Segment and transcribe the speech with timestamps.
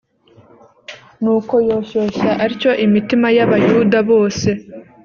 [1.21, 4.49] nuko yoshyoshya atyo imitima y abayuda bose